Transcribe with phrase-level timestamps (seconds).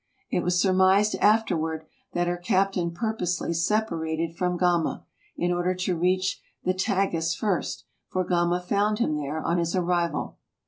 [0.31, 5.05] It was surmised afterward, that her captain purposely separated from Gama,
[5.37, 10.39] in order to reach the Tagus first, for Gama found him there on his arrival.